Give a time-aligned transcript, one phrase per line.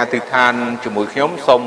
[0.00, 0.54] អធិដ្ឋាន
[0.84, 1.62] ជាមួយខ្ញុំសូម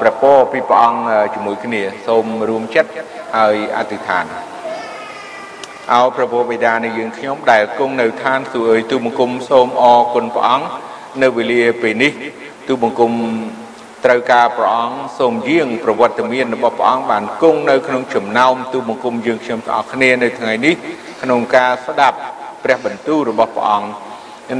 [0.00, 2.90] ព្រះពរពីព្រះអង្គជាមួយគ្នាសូមរួមចិត្ត
[3.36, 4.26] ហើយអធិដ្ឋាន
[5.92, 10.66] អោព្រះពុទ្ធបិតានៃយើងខ្ញុំដែលគង់នៅឋានសួគ៌អើយទូបង្គំសូមអរគុណព្រះអង្គ
[11.22, 12.12] នៅវេលាពេលនេះ
[12.68, 13.12] ទូបង្គំ
[14.04, 20.74] ត្រូវការព្រះអង្គសូមយាងប្រវត្តិមានរបស់ព្រះអង្គបានគង់នៅក្នុងចំណោមទូបង្គំយើងខ្ញុំទាំងអស់គ្នានៅថ្ងៃនេះ
[21.22, 22.18] ក្នុងការស្ដាប់
[22.64, 23.88] ព្រះបន្ទូលរបស់ព្រះអង្គ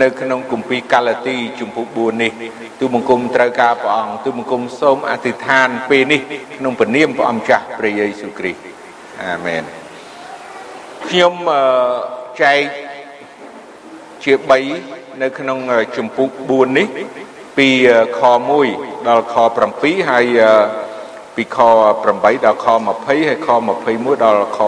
[0.02, 2.32] នៅក្នុងគម្ពីរកាឡាទីជំពូក4នេះ
[2.80, 6.20] ទូបង្គំត្រូវការព្រះអង្គទូបង្គំសូមអធិដ្ឋានពេលនេះ
[6.58, 8.60] ក្នុងព្រះនាមព្រះអង្គចាស់ព្រះយេស៊ូវគ្រីស្ទ
[9.22, 9.62] អាមែន
[11.08, 11.34] ខ្ញុំ
[12.42, 12.62] ចែក
[14.24, 14.32] ជា
[14.78, 15.58] 3នៅក្នុង
[15.96, 16.86] ជំពូក4នេះ
[17.58, 17.68] ពី
[18.18, 18.20] ខ
[18.64, 19.34] 1ដល់ខ
[19.72, 20.40] 7ហើយ
[21.36, 21.58] ពីខ
[22.02, 23.48] 8ដល់ខ20ហើយខ
[23.86, 24.60] 21ដល់ខ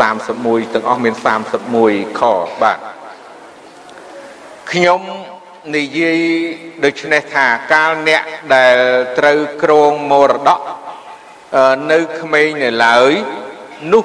[0.00, 1.14] 31ទាំងអស់មាន
[1.66, 2.22] 31ខ
[2.62, 2.78] បាទ
[4.74, 5.02] ខ្ញុំ
[5.76, 6.22] និយាយ
[6.84, 8.22] ដូច្នេះថាកាលអ្នក
[8.54, 8.78] ដែល
[9.18, 10.60] ត្រូវក្រងមរតក
[11.92, 13.12] នៅក្មេងនៅឡើយ
[13.92, 14.04] នោះ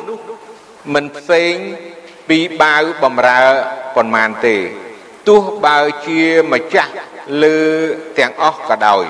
[0.93, 1.53] មិនផ្សេង
[2.29, 3.41] ពីបាវបំរើ
[3.95, 4.57] ប៉ុន្មានទេ
[5.27, 6.21] ទោះបើជា
[6.53, 6.93] ម្ចាស់
[7.43, 7.59] លើ
[8.17, 9.03] ទាំងអស់ក៏ដោយ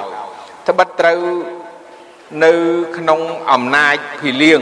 [0.68, 1.22] ត្បិតត្រូវ
[2.44, 2.54] នៅ
[2.98, 4.62] ក្នុងអំណាចភីលៀង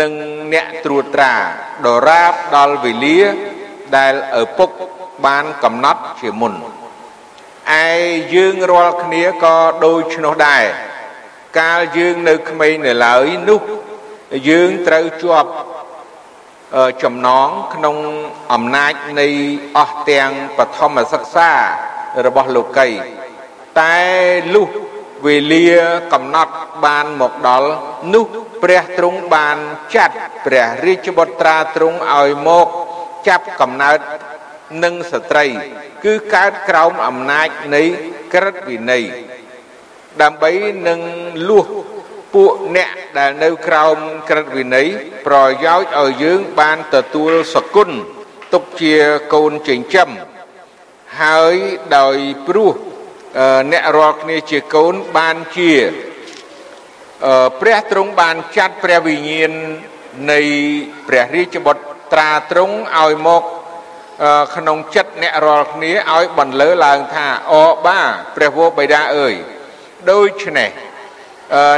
[0.00, 0.12] និង
[0.52, 1.34] អ្នកត្រួតត្រា
[1.86, 3.20] ដរាបដល់វេលា
[3.96, 4.70] ដែលឪពុក
[5.26, 6.52] បានកំណត់ជាមុន
[7.72, 7.86] ឯ
[8.34, 10.64] យើងរាល់គ្នាក៏ដូច្នោះដែរ
[11.58, 13.60] កាលយើងនៅក្មេងនៅឡើយនោះ
[14.48, 15.50] យើងត្រូវជាប់
[17.02, 17.96] ចំណងក្នុង
[18.52, 19.28] អំណាចនៃ
[19.78, 21.50] អស់ទាំងបឋមសិក្សា
[22.26, 22.88] របស់លោកី
[23.80, 23.98] តែ
[24.54, 24.68] លុះ
[25.26, 25.68] វេលា
[26.12, 27.70] កំណត់បានមកដល់
[28.14, 28.24] នោះ
[28.62, 29.56] ព្រះទ្រង់បាន
[29.94, 30.16] ចាត់
[30.46, 32.66] ព្រះរាជបុត្រាទ្រង់ឲ្យមក
[33.28, 33.98] ចាប់កំណើត
[34.84, 35.46] និងស្ត្រី
[36.04, 37.82] គឺកើតក្រោមអំណាចនៃ
[38.34, 39.04] ក្រឹតវិន័យ
[40.22, 40.50] ដើម្បី
[40.88, 41.00] នឹង
[41.48, 41.66] លួស
[42.34, 43.96] ពួកអ្នកដែលនៅក្រោម
[44.28, 44.88] ក្រឹតវិន័យ
[45.26, 47.90] ប្រយោជន៍ឲ្យយើងបានទទួលសគុណ
[48.52, 48.94] ទុកជា
[49.34, 50.08] កូនចិញ្ចឹម
[51.22, 51.56] ហើយ
[51.96, 52.16] ដោយ
[52.46, 52.72] ព្រោះ
[53.72, 55.72] អ្នករាល់គ្នាជាកូនបានជា
[57.60, 59.52] ព្រះទ្រង់បានចាត់ព្រះវិញ្ញាណ
[60.32, 60.40] នៃ
[61.08, 63.42] ព្រះរាជបុត្រាទ្រង់ឲ្យមក
[64.56, 67.54] ក្នុងចិត្តអ្នករាល់គ្នាឲ្យបន្លឺឡើងថាអ
[67.86, 68.00] បា
[68.36, 69.34] ព្រះវរបិតាអើយ
[70.10, 70.70] ដូច្នេះ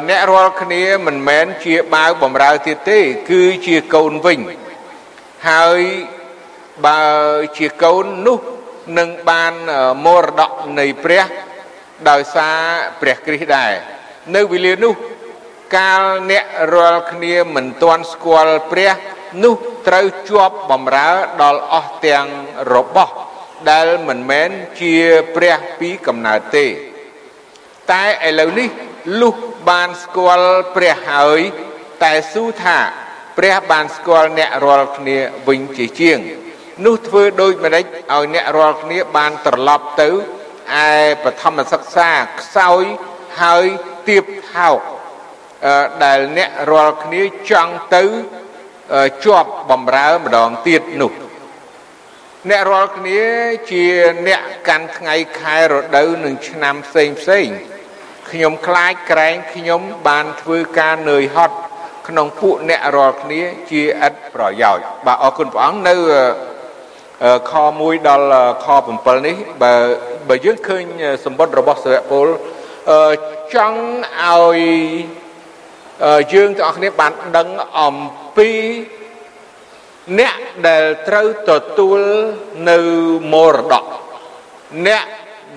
[0.09, 2.99] អ្នករាល់គ្នាមិនមែនជាបាវបំរើទៀតទេ
[3.31, 4.39] គឺជាកូនវិញ
[5.49, 5.81] ហើយ
[6.87, 7.03] បើ
[7.59, 8.39] ជាកូននោះ
[8.99, 9.53] នឹងបាន
[10.05, 11.25] មរតកនៃព្រះ
[12.11, 12.59] ដោយសារ
[13.01, 13.72] ព្រះគ្រីស្ទដែរ
[14.34, 14.95] នៅវេលានោះ
[15.77, 18.93] កាលអ្នករាល់គ្នាមិនទាន់ស្គាល់ព្រះ
[19.42, 19.54] នោះ
[19.88, 21.10] ត្រូវជាប់បំរើ
[21.42, 22.26] ដល់អស់ទាំង
[22.74, 23.12] របស់
[23.70, 24.94] ដែលមិនមែនជា
[25.34, 26.66] ព្រះពីកំណើតទេ
[27.92, 28.68] តែឥឡូវនេះ
[29.20, 29.34] លុះ
[29.68, 31.41] បានស្គាល់ព្រះហើយ
[32.02, 32.78] តែស៊ូថា
[33.38, 35.18] ព្រះបានស្គាល់អ្នករាល់គ្នា
[35.48, 36.18] វិញជាជាង
[36.86, 40.14] នោះធ្វើដូចម្ដេចឲ្យអ្នករាល់គ្នាបានត្រឡប់ទៅឯ
[41.24, 42.10] បឋមសិក្សា
[42.41, 42.82] ខ្សោយ
[43.42, 43.66] ហើយ
[44.08, 44.24] ទៀប
[44.54, 44.78] ថោក
[46.04, 48.04] ដែលអ្នករាល់គ្នាចង់ទៅ
[49.25, 51.12] ជាប់បំរើម្ដងទៀតនោះ
[52.51, 53.23] អ្នករាល់គ្នា
[53.71, 53.84] ជា
[54.27, 57.47] អ្នកកាន់ថ្ងៃខែរដូវនិងឆ្នាំផ្សេងផ្សេង
[58.31, 61.56] ខ្ញុំខ្លាចក្រែងខ្ញុំបានធ្វើការនឿយហត់
[62.09, 63.41] ក្នុងពួកអ្នករាល់គ្នា
[63.71, 65.95] ជាឥតប្រយោជន៍បាទអរគុណព្រះអង្គនៅ
[67.51, 68.28] ខ1ដល់
[68.65, 69.72] ខ7នេះបើ
[70.28, 70.84] បើយើងឃើញ
[71.25, 72.27] សម្បត្តិរបស់សាវកពល
[73.55, 73.81] ចង់
[74.25, 74.59] ឲ្យ
[76.33, 77.97] យើងទាំងអស់គ្នាបានដឹងអំ
[78.36, 78.50] ពី
[80.18, 80.36] អ្នក
[80.68, 82.00] ដែលត្រូវទទួល
[82.70, 82.78] នៅ
[83.32, 83.84] មរតក
[84.86, 85.04] អ្នក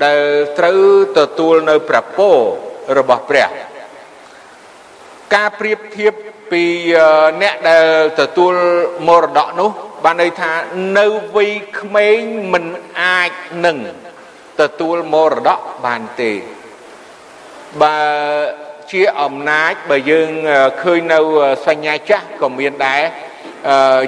[0.06, 0.22] ដែល
[0.57, 0.79] ត្រូវ
[1.17, 2.38] ទទួលនៅព្រះពរ
[2.97, 3.50] របស់ព្រះ
[5.35, 6.13] ការប្រៀបធៀប
[6.51, 6.63] ពី
[7.41, 7.88] អ្នកដែល
[8.19, 8.53] ទទួល
[9.08, 9.69] មរតកនោះ
[10.03, 10.52] បានន័យថា
[10.97, 11.05] នៅ
[11.35, 12.19] វ័យក្មេង
[12.53, 12.66] មិន
[13.02, 13.31] អាច
[13.66, 13.78] នឹង
[14.61, 16.31] ទទួលមរតកបានទេ
[17.81, 17.97] បើ
[18.93, 20.29] ជាអំណាចបើយើង
[20.81, 21.19] ឃើញនៅ
[21.67, 23.01] សញ្ញាចាស់ក៏មានដែរ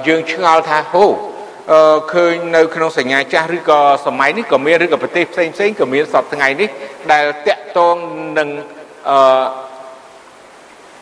[0.08, 1.04] យើងឆ្ងល់ថាហូ
[2.12, 6.68] ឃើញនៅក្នុងសញ្ញាចាស់ឬក៏សម័យនេះក៏មានឬក៏ប្រទេសផ្សេងផ្សេងក៏មានសពថ្ងៃនេះ
[7.12, 7.96] ដែលតាក់ទង
[8.38, 8.48] នឹង
[9.10, 9.44] អឺ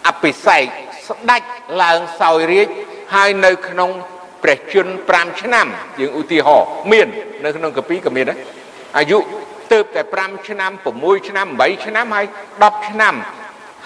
[0.07, 0.65] អភិសេក
[1.09, 1.43] ស្ដេច
[1.83, 2.69] ឡើងសោយរាជ
[3.15, 3.91] ហើយនៅក្នុង
[4.43, 5.67] ព្រះជន្ម5ឆ្នាំ
[6.01, 7.09] យើងឧទាហរណ៍មាន
[7.45, 8.39] នៅក្នុងកាពីក៏មានដែរ
[8.99, 9.19] អាយុ
[9.73, 10.71] ទៅតែ5ឆ្នាំ
[11.01, 12.27] 6ឆ្នាំ8ឆ្នាំហើយ
[12.63, 13.15] 10ឆ្នាំ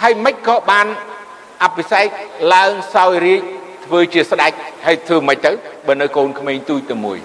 [0.02, 0.86] ហើយមិនក៏បាន
[1.64, 2.06] អភិសេក
[2.54, 3.42] ឡើងសោយរាជ
[3.84, 4.52] ធ្វើជាស្ដេច
[4.86, 5.50] ហើយធ្វើមិនទៅ
[5.86, 7.18] បើនៅកូនក្មេងទូចតែមួយ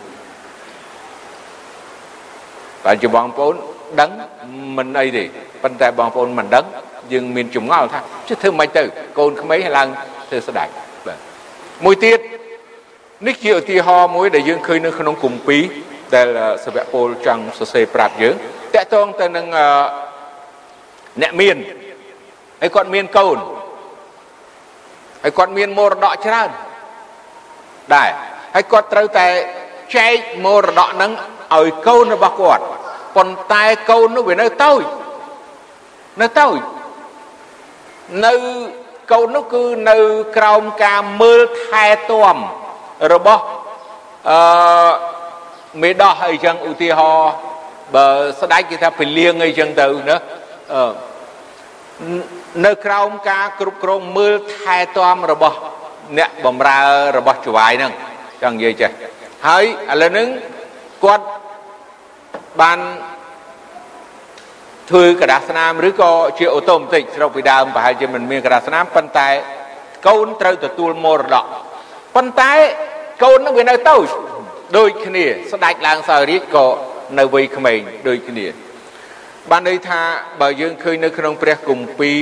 [2.85, 3.55] បាទជាបងប្អូន
[4.01, 4.09] ដឹង
[4.77, 5.23] មិនអីទេ
[5.63, 6.65] ប៉ុន្តែបងប្អូនមិនដឹង
[7.13, 8.83] យើងមានចម្ងល់ថាជិះធ្វើមិនទៅ
[9.19, 9.87] កូនក្មេងឲ្យឡើង
[10.29, 10.67] ធ្វើស្ដេច
[11.07, 11.17] បាទ
[11.85, 12.19] មួយទៀត
[13.27, 15.63] នេះជាឧទាហរណ៍មួយដែលយើងឃើញនៅក្នុងគម្ពីរ
[16.15, 16.27] ដែល
[16.63, 18.35] សាវកពលចង់សរសេរប្រាប់យើង
[18.75, 19.45] តកតងទៅនឹង
[21.21, 21.55] អ្នកមាន
[22.63, 23.37] ហើយគាត់មានកូន
[25.23, 26.49] ហើយគាត់មានមរតកច្រើន
[27.93, 28.09] ដែរ
[28.55, 29.27] ហើយគាត់ត្រូវតែ
[29.95, 30.15] ចែក
[30.45, 31.11] មរតកហ្នឹង
[31.55, 32.63] ឲ្យកូនរបស់គាត់
[33.15, 34.83] ប៉ុន្តែកូននោះវានៅតូច
[36.21, 36.59] នៅតូច
[38.25, 38.33] នៅ
[39.11, 39.97] កូននោះគឺនៅ
[40.37, 42.37] ក្រោមការមើលថែទាំ
[43.13, 43.43] របស់
[44.29, 44.91] អឺ
[45.81, 47.33] មេដោះអីចឹងឧទាហរណ៍
[47.95, 48.05] បើ
[48.41, 50.17] ស្ដេចគេថាពលាងអីចឹងទៅណា
[50.73, 50.83] អឺ
[52.66, 55.56] នៅក្រោមការគ្រប់គ្រងមើលថែទាំរបស់
[56.18, 56.80] អ្នកបំរើ
[57.16, 57.92] របស់ចវាយហ្នឹង
[58.42, 58.90] ចង់និយាយចេះ
[59.46, 60.28] ហើយឥឡូវហ្នឹង
[61.04, 61.26] គាត់
[62.60, 62.78] បាន
[64.90, 69.28] ធ្វើกระดาษស្នាមឬក៏ជាអូតូម៉ាទិកស្រុកពីដើមប្រហែលជាមិនមានកระดาษស្នាមប៉ុន្តែ
[70.06, 71.44] កូនត្រូវទទួលមរតក
[72.16, 72.52] ប៉ុន្តែ
[73.24, 74.06] កូននឹងវានៅតូច
[74.76, 76.66] ដូចគ្នា ស្ដេចឡើងសោយរាជក៏
[77.18, 78.46] នៅវ័យក្មេងដូចគ្នា
[79.51, 80.01] បានន័យថា
[80.41, 82.19] បើយើងឃើញនៅក្នុងព្រះគម្ពីរ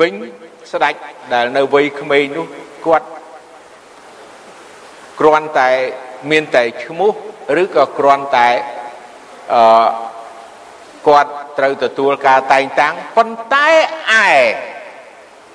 [0.00, 0.14] វិញ
[0.72, 0.94] ស្ដេច
[1.34, 2.46] ដែលនៅវ័យក្មេងនោះ
[2.86, 3.08] គាត់
[5.20, 5.70] គ្រាន់តែ
[6.30, 7.12] មានតែឈ្មោះ
[7.62, 8.48] ឬក៏គ្រាន់តែ
[9.54, 9.86] អឺ
[11.08, 13.68] គាត់ត្រូវទទួលការតែងតាំងប៉ុន្តែ
[14.22, 14.24] ឯ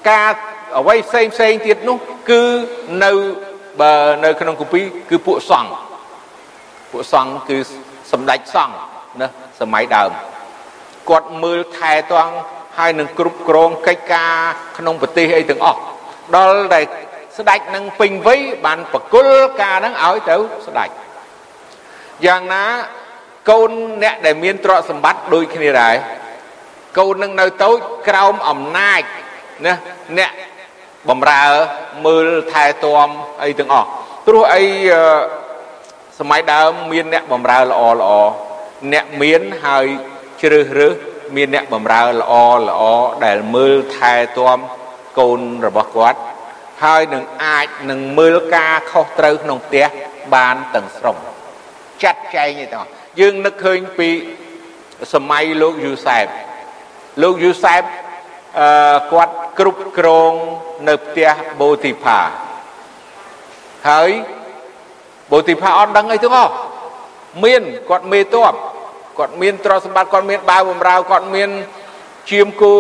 [0.09, 0.31] ការ
[0.77, 1.97] អ្វីផ្សេងផ្សេងទៀតនោះ
[2.29, 2.43] គឺ
[3.03, 3.11] នៅ
[3.81, 3.93] បើ
[4.25, 5.71] នៅក្នុងគម្ពីរគឺពួកសង្ឃ
[6.91, 7.57] ពួកសង្ឃគឺ
[8.11, 8.75] សម្ដេចសង្ឃ
[9.21, 9.27] ណា
[9.59, 10.11] សម័យដើម
[11.09, 12.29] គាត់មើលថែទាំ
[12.77, 14.33] ហើយនឹងគ្រប់គ្រងកិច្ចការ
[14.77, 15.79] ក្នុងប្រទេសអីទាំងអស់
[16.35, 16.81] ដល់តែ
[17.37, 19.27] ស្ដេចនឹងពេញវ័យបានបកុល
[19.61, 20.35] ការនឹងឲ្យទៅ
[20.67, 20.89] ស្ដេច
[22.25, 22.63] យ៉ាងណា
[23.49, 23.71] កូន
[24.03, 25.95] អ្នកដែលមានទ្រព្យសម្បត្តិដូចគ្នាដែរ
[26.97, 27.77] កូននឹងនៅតូច
[28.07, 29.01] ក្រោមអំណាច
[29.65, 29.73] ណា
[30.17, 30.31] អ្នក
[31.09, 31.43] បំរើ
[32.05, 33.07] មើលថែទាំ
[33.43, 33.87] អីទាំងអស់
[34.25, 34.63] ព្រោះអី
[36.19, 38.11] សម័យដើមមានអ្នកបំរើល្អល្អ
[38.93, 39.85] អ្នកមានហើយ
[40.41, 40.95] ជ្រើសរើស
[41.35, 42.33] មានអ្នកបំរើល្អ
[42.67, 42.81] ល្អ
[43.25, 44.59] ដែលមើលថែទាំ
[45.19, 46.19] កូនរបស់គាត់
[46.83, 49.85] ហើយនឹងអាចនឹងមើលការខុសត្រូវក្នុងផ្ទះ
[50.35, 51.17] បានទាំងស្រុង
[52.03, 52.85] ចាត់ចែងនេះទាំង
[53.19, 54.09] យើងនឹកឃើញពី
[55.13, 56.25] សម័យលោកយូសែប
[57.21, 57.81] លោកយូសែប
[58.59, 60.33] អឺគាត់គ្រប់គ្រង
[60.87, 62.19] នៅផ្ទះបូទីផា
[63.89, 64.09] ហើយ
[65.31, 66.53] បូទីផាអត់ដឹងអីទាំងអស់
[67.43, 68.53] មានគាត់មេតប
[69.19, 71.49] គាត់មានទ្រព្យសម្បត្តិគាត់មានបាវបំរើគាត់មាន
[72.29, 72.73] ជាមគូ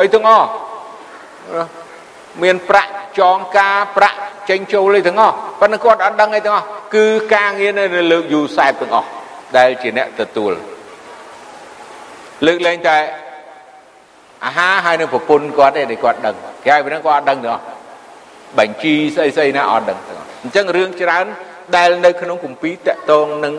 [0.00, 0.48] អីទាំងអស់
[2.42, 4.18] មានប្រាក់ចងការប្រាក់
[4.50, 9.08] ចេញចូលអីទាំងអស់ប៉ុន្តែគាត់អត់ដឹងអីទាំងអស់គឺការងារនៅលើកយូសែបទាំងអស់
[9.56, 10.52] ដែលជាអ្នកទទួល
[12.46, 12.96] លើកលែងតែ
[14.44, 17.64] អាហារហើយនៅប្រពន្ធគាត់ទេដែលគាត់ដឹងគេឲ្យហ្នឹងគាត់អត់ដឹងទាំងអស់
[18.58, 21.26] បញ្ជីស្អីស្អីណាអត់ដឹងទាំងអស់អញ្ចឹងរឿងច្រើន
[21.76, 23.54] ដែលនៅក្នុងគម្ពីរតកតងនឹង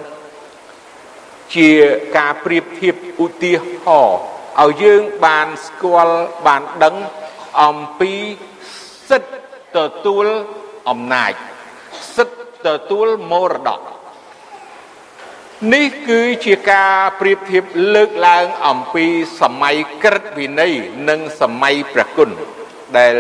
[1.56, 1.69] ជា
[2.18, 3.54] ការប្រៀបធៀបឧទា
[3.84, 4.19] ហរណ៍
[4.62, 6.18] ឲ្យយើងបានស្គាល់
[6.48, 6.96] បានដឹង
[7.63, 8.13] អំពី
[9.10, 9.34] សិទ្ធ
[9.75, 10.25] ទទួល
[10.90, 11.34] អំណាច
[12.16, 13.82] សិទ្ធទទួលមរតក
[15.74, 17.63] នេះគឺជាការប្រៀបធៀប
[17.96, 19.06] លើកឡើងអំពី
[19.41, 20.74] សម័យក្រឹតវិន័យ
[21.10, 22.29] និងសម័យព្រះគុណ
[22.98, 23.15] ដែល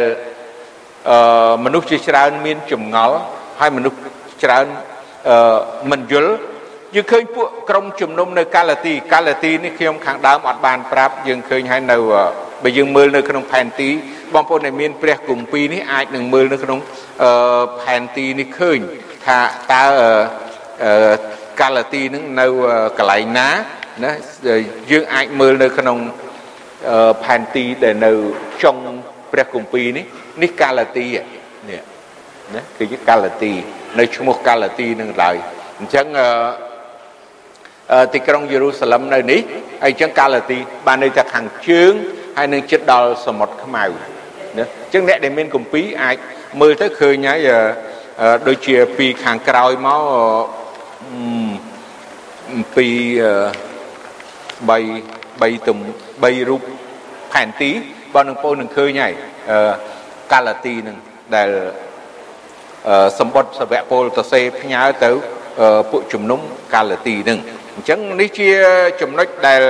[1.09, 3.17] អឺមនុស្សជាច្រើនមានចម្ងល់
[3.59, 3.97] ហើយមនុស្ស
[4.43, 4.65] ច្រើន
[5.29, 5.57] អឺ
[5.91, 6.33] មិនយល់
[6.95, 11.97] យើងឃើញពួកក្រុមជំនុំនៅកាឡាទីកាឡាទីនេះខ្ញុំខាងដើមអត់បានប្រាប់យើងឃើញហើយនៅ
[12.63, 13.89] បើយើងមើលនៅក្នុងផែនទី
[14.33, 16.79] បងប្អូនដែលមានព្រះគម្ពីរនេះអាចនឹងមើលនៅក្នុង
[17.23, 18.79] អឺផែនទីនេះឃើញ
[19.25, 19.39] ថា
[19.71, 19.83] តើ
[20.83, 21.13] អឺ
[21.61, 22.45] កាឡាទីនឹងនៅ
[22.97, 23.49] កន្លែងណា
[24.03, 24.11] ណា
[24.91, 25.97] យើងអាចមើលនៅក្នុង
[27.23, 28.11] ផែនទីដែលនៅ
[28.63, 28.77] ចុង
[29.31, 30.05] ព្រះគម្ពីរនេះ
[30.41, 31.05] នេះកាឡាទី
[31.69, 31.81] នេះ
[32.55, 33.51] ណាគឺជាកាឡាទី
[33.99, 35.35] នៅឈ្មោះកាឡាទីនឹងឡើយ
[35.79, 36.29] អញ្ចឹងអឺ
[38.13, 39.41] ទីក្រុងយេរូសាឡឹមនៅនេះ
[39.83, 41.91] ហើយអញ្ចឹងកាឡាទីបាននៅតែខាងជើង
[42.37, 43.85] ហើយនឹងជិតដល់សមុទ្រខ្មៅ
[44.57, 46.15] ណាអញ្ចឹងអ្នកដែលមានគម្ពីរអាច
[46.61, 47.39] មើលទៅឃើញហើយ
[48.47, 50.01] ដូចជាពីខាងក្រោយមក
[52.75, 52.87] ពី
[54.69, 55.77] 3 3ទំ
[56.17, 56.61] 3រូប
[57.33, 57.71] ផែនទី
[58.13, 59.13] បើនឹងពោនឹងឃើញហើយ
[60.31, 60.97] កាឡាទីនឹង
[61.35, 61.49] ដែល
[63.19, 65.09] សម្បត្តិសវៈពលតសេផ្ញើទៅ
[65.91, 66.39] ពួកជំនុំ
[66.73, 67.39] កាឡាទីនឹង
[67.79, 68.49] អញ្ចឹងនេះជា
[69.01, 69.61] ចំណុចដែល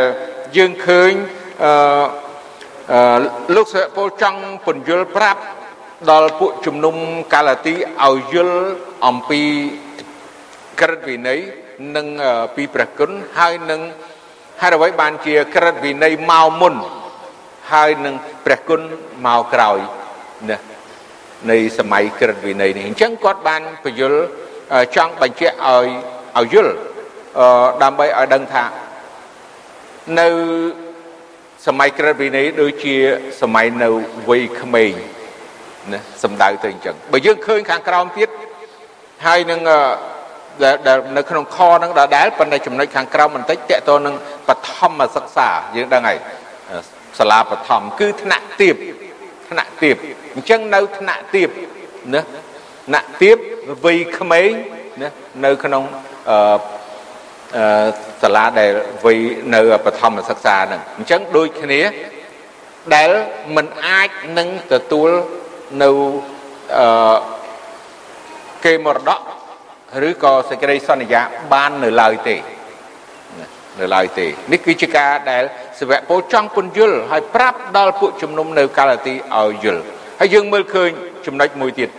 [0.58, 1.12] យើងឃើញ
[2.92, 3.20] អឺ
[3.56, 5.42] លោកសវៈពលចង់ពន្យល់ប្រាប់
[6.12, 6.96] ដល់ពួកជំនុំ
[7.34, 7.76] កាឡាទី
[8.06, 8.60] ឲ្យយល់
[9.08, 9.42] អំពី
[10.80, 11.40] ក្រឹតវិន័យ
[11.96, 12.08] និង
[12.56, 13.82] ពីព្រះគុណហើយនឹង
[14.62, 16.76] ហើយអ្វីបានជាក្រិតវិន័យមកមុន
[17.72, 18.82] ហើយនឹងព្រះគុណ
[19.26, 19.80] មកក្រោយ
[20.50, 20.58] ណា
[21.50, 24.14] នៃសម័យក្រិតវិន័យនេះអញ្ចឹងគាត់បានបញ្យល
[24.96, 25.88] ចង់បញ្ជាក់ឲ្យ
[26.40, 26.76] ឲ្យយល់
[27.84, 28.64] ដើម្បីឲ្យដឹងថា
[30.20, 30.28] នៅ
[31.68, 32.96] សម័យក្រិតវិន័យដូចជា
[33.42, 33.90] សម័យនៅ
[34.30, 34.92] វ័យក្មេង
[35.94, 38.30] ណាសំដៅទៅអញ្ចឹងបើយើងឃើញខាងក្រោមទៀត
[39.26, 39.60] ហើយនឹង
[40.88, 44.16] ដែលនៅក្នុងខហ្នឹងដដែលប៉ុន្តែចំណុចខាងក្រោមបន្តិចតកតនឹង
[44.48, 44.70] បឋ
[45.00, 46.18] មសិក្សាយើងដឹងហើយ
[47.20, 48.76] សាលាបឋមគឺថ្នាក់ទៀប
[49.50, 49.96] ថ្នាក់ទៀប
[50.36, 51.50] អញ្ចឹងនៅថ្នាក់ទៀប
[52.14, 52.22] ណា
[52.88, 53.38] ថ្នាក់ទៀប
[53.86, 54.52] វ័យក្មេង
[55.02, 55.10] ណា
[55.46, 55.84] នៅក្នុង
[56.30, 56.60] អឺ
[58.22, 58.72] សាលាដែល
[59.06, 59.20] វ័យ
[59.54, 61.82] នៅបឋមសិក្សាហ្នឹងអញ្ចឹងដូចគ្នា
[62.96, 63.10] ដែល
[63.56, 65.10] มันអាចនឹងទទួល
[65.84, 65.90] នៅ
[66.80, 67.16] អឺ
[68.66, 69.20] គេមរតក
[70.08, 71.22] ឬក៏សេចក្តីសន្យា
[71.54, 72.36] បាននៅឡើយទេ
[73.80, 75.44] នៅឡើយទេនេះគឺជាការដែល
[75.80, 79.82] សាវកពលចង់ពន្យល់ហើយប្រាប់ដល់ពួកជំនុំនៅកាឡាទីឲ្យយល់
[80.20, 80.90] ហើយយើងមើលឃើញ
[81.26, 81.90] ចំណុចមួយទៀត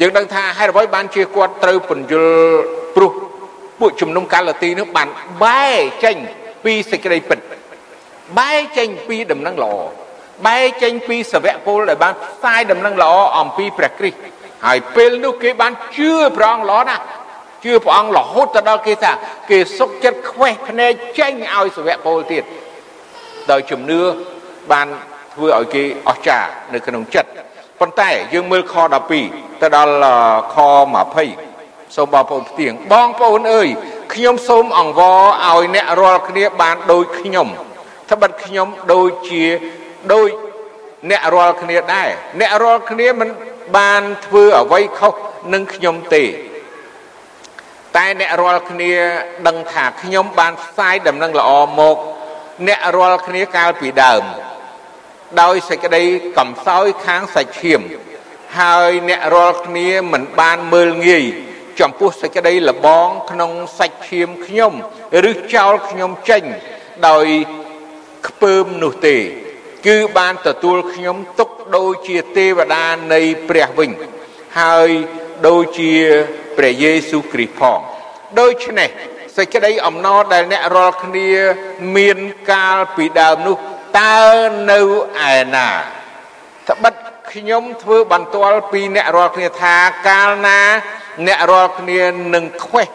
[0.00, 2.32] យើងដឹងថាហេតុអ្វីបានជាគាត់ត្រូវពន្យល់
[2.96, 3.12] ព្រោះ
[3.80, 5.08] ពួកជំនុំកាឡាទីនោះបាន
[5.44, 6.16] បែកចេញ
[6.64, 7.38] ពីសេចក្តីពិត
[8.38, 9.74] បែកចេញពីដំណឹងល្អ
[10.46, 14.18] បែកចេញពីសាវកពលដែលបានផ្សាយដំណឹងល្អអំពីព្រះគ្រីស្ទ
[14.66, 17.02] ហើយពេលនោះគេបានជឿព្រះអង្គល្អណាស់
[17.64, 19.12] ជឿព្រះអង្គរហូតទៅដល់គេថា
[19.50, 22.44] គេសុកចិត្តខ្វេះភ្នែកចេញឲ្យសាវកពលទៀត
[23.50, 24.00] ដោយជំនឿ
[24.72, 24.86] បាន
[25.34, 27.30] ធ្វើឲ្យគេអស្ចារ្យនៅក្នុងចិត្ត
[27.80, 28.74] ប៉ុន្តែយើងមើលខ
[29.18, 29.94] 12ទៅដល់
[30.54, 30.56] ខ
[31.12, 31.53] 20
[31.94, 33.68] សូមបងប្អូនផ្ទៀងបងប្អូនអើយ
[34.14, 37.46] ខ្ញុំសូមអង្វរឲ្យអ្នករាល់គ្នាបានដូចខ្ញុំ
[38.10, 39.44] ត្បិតខ្ញុំដូចជា
[40.12, 40.28] ដូច
[41.10, 42.08] អ្នករាល់គ្នាដែរ
[42.40, 43.28] អ្នករាល់គ្នាមិន
[43.76, 45.14] បានធ្វើអ្វីខុស
[45.52, 46.24] នឹងខ្ញុំទេ
[47.96, 48.92] តែអ្នករាល់គ្នា
[49.46, 51.96] ដឹងថាខ្ញុំបានផ្សាយដំណឹងល្អមក
[52.66, 54.24] អ្នករាល់គ្នាកាលពីដើម
[55.40, 56.04] ដោយសេចក្តី
[56.38, 57.80] កំសោយខាងសាច់ឈាម
[58.60, 61.24] ហើយអ្នករាល់គ្នាមិនបានមើលងាយ
[61.80, 64.72] ចំពោះសេចក្តីលបងក្នុងសាច់ឈាមខ្ញុំ
[65.30, 66.44] ឬចោលខ្ញុំចេញ
[67.08, 67.26] ដោយ
[68.28, 69.16] ខ្ពើមនោះទេ
[69.86, 73.90] គឺបានទទួលខ្ញុំទុកដូចជាទេវតានៃព្រះវិញ
[74.60, 74.90] ហើយ
[75.48, 75.92] ដូចជា
[76.56, 77.80] ព្រះយេស៊ូវគ្រីស្ទផង
[78.40, 78.90] ដូច្នេះ
[79.36, 81.30] សេចក្តីអំណរដែលអ្នករាល់គ្នា
[81.96, 82.18] មាន
[82.50, 83.56] កាលពីដើមនោះ
[84.00, 84.20] តើ
[84.70, 84.80] នៅ
[85.32, 85.68] ឯណា
[86.68, 86.94] ត្បិត
[87.32, 89.76] ខ្ញុំធ្វើបន្ទាល់ពីអ្នករាល់គ្នាថា
[90.08, 90.60] កាលណា
[91.26, 92.00] អ្នករាល់គ្នា
[92.34, 92.88] នឹងខ្វេះ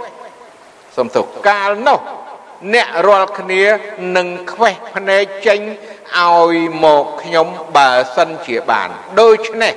[0.97, 1.99] សំទោសកាលនោះ
[2.73, 3.63] អ្នករាល់គ្នា
[4.17, 5.59] នឹងខ្វេះភ្នែកចេញ
[6.17, 7.47] ឲ្យមកខ្ញុំ
[7.77, 8.89] បើសិនជាបាន
[9.21, 9.73] ដូច្នេះ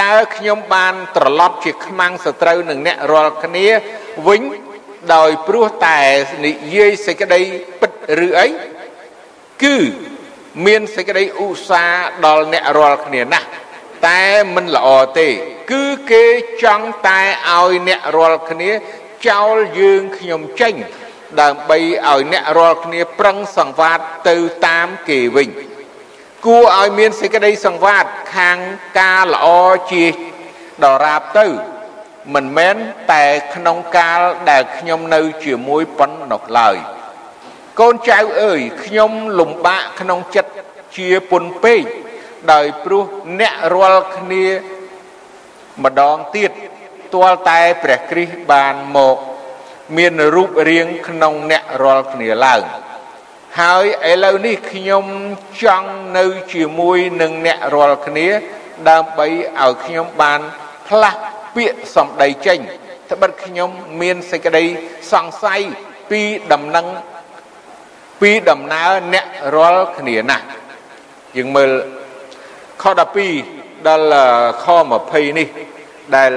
[0.00, 3.66] តើខ្ញុំបានត្រឡប់ជាខ្មាំងសត្រូវនឹងអ្នករាល់គ្នា
[4.28, 4.42] វិញ
[5.14, 6.00] ដោយព្រោះតែ
[6.46, 7.40] និយាយសេចក្តី
[7.80, 7.92] ពិត
[8.26, 8.48] ឬអី
[9.62, 9.76] គឺ
[10.66, 13.48] មានសេចក្តីឧស្សាហ៍ដល់អ្នករាល់គ្នាណាស់
[14.06, 14.24] តែ
[14.54, 14.88] មិនល្អ
[15.18, 15.28] ទេ
[15.72, 16.24] គឺគេ
[16.62, 18.70] ចង់តែឲ្យអ្នករាល់គ្នា
[19.28, 20.74] ចោលយើងខ្ញុំចេញ
[21.40, 24.36] ដើម្បីឲ្យអ្នករាល់គ្នាប្រឹងសង្វាតទៅ
[24.66, 25.48] តាមគេវិញ
[26.46, 28.04] គួរឲ្យមានសេចក្តីសង្វាត
[28.36, 28.58] ខាង
[28.98, 29.46] ការល្អ
[29.90, 30.04] ជា
[30.84, 31.46] ដរាបទៅ
[32.34, 32.76] មិនមែន
[33.12, 33.24] តែ
[33.54, 36.76] ក្នុងកាលដែលខ្ញុំនៅជាមួយប៉ុណ្ណោះឡើយ
[37.80, 40.50] កូនចៅអើយខ្ញុំលំបាកក្នុងចិត្ត
[40.96, 41.82] ជាពុនពេក
[42.52, 43.04] ដោយព្រោះ
[43.40, 44.44] អ្នករាល់គ្នា
[45.84, 46.50] ម្ដងទៀត
[47.14, 49.16] ទាល់តែព្រះគ្រីស្ទបានមក
[49.96, 52.62] មានរូបរាងក្នុងអ្នករាល់គ្នាឡើង
[53.60, 55.04] ហើយឥឡូវនេះខ្ញុំ
[55.62, 58.28] ចង់នៅជាមួយនឹងអ្នករាល់គ្នា
[58.90, 60.40] ដើម្បីឲ្យខ្ញុំបាន
[60.88, 61.20] ផ្លាស់
[61.54, 62.58] ពាក្យសម្ដីចេញ
[63.10, 64.64] ត្បិតខ្ញុំមានសេចក្តី
[65.12, 65.60] សង្ស័យ
[66.10, 66.20] ពី
[66.52, 66.86] ដំណឹង
[68.20, 69.26] ពីដំណើរអ្នក
[69.56, 70.44] រាល់គ្នាណាស់
[71.36, 71.70] យើងមើល
[72.82, 72.84] ខ
[73.36, 74.20] 12ដល់
[74.64, 74.66] ខ
[75.02, 75.48] 20នេះ
[76.16, 76.32] ដែល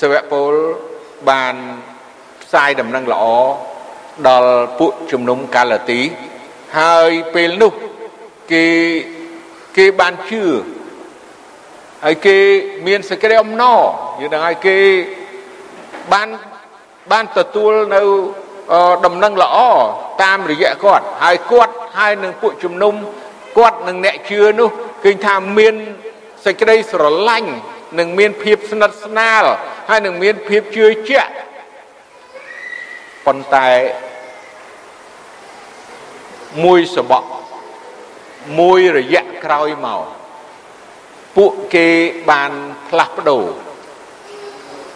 [0.00, 0.52] សាវកពល
[1.30, 1.54] បាន
[2.42, 3.24] ផ្សាយដំណឹងល្អ
[4.28, 6.00] ដល់ពួកជំនុំកាឡាទី
[6.78, 7.72] ហើយពេលនោះ
[8.52, 8.66] គេ
[9.76, 10.44] គេបានជឿ
[12.04, 12.36] ហើយគេ
[12.86, 13.80] មានសេចក្តីអំណរ
[14.20, 14.78] យើងដឹងហើយគេ
[16.12, 16.28] បាន
[17.12, 18.00] បានទទួលនៅ
[19.06, 19.56] ដំណឹងល្អ
[20.22, 22.94] តាមរយៈគាត់ហើយគាត់ហើយនឹងពួកជំនុំ
[23.58, 24.68] គាត់នឹងអ្នកជឿនោះ
[25.04, 25.74] ឃើញថាមាន
[26.44, 27.52] សេចក្តីស្រឡាញ់
[27.98, 29.44] នឹងមានភាពស្និទ្ធស្នាល
[29.88, 31.32] ហើយនឹងមានភាពជឿជាក់
[33.26, 33.68] ប៉ុន្តែ
[36.64, 37.24] មួយសបក
[38.58, 40.02] មួយរយៈក្រោយមក
[41.36, 41.88] ពួកគេ
[42.30, 42.52] បាន
[42.88, 43.44] ផ្លាស់ប្ដូរ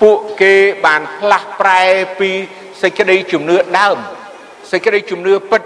[0.02, 0.54] ពួកគេ
[0.86, 1.82] បានផ្លាស់ប្រែ
[2.18, 2.30] ពី
[2.82, 3.96] សេចក្តីជំនឿដើម
[4.70, 5.62] សេចក្តីជំនឿពិត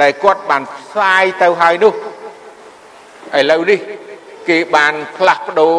[0.00, 1.94] ដែលគាត់បានផ្សាយទៅហើយនោះ
[3.38, 3.78] ឥឡូវនេះ
[4.48, 5.76] គេបានផ្លាស់ប្ដូរ